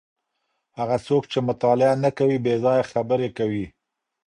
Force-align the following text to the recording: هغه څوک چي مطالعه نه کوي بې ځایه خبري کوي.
هغه 0.77 0.97
څوک 1.07 1.23
چي 1.31 1.39
مطالعه 1.49 1.95
نه 2.03 2.09
کوي 2.17 2.37
بې 2.45 2.55
ځایه 2.63 2.89
خبري 2.91 3.29
کوي. 3.37 3.65